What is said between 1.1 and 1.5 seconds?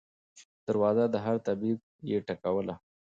د هر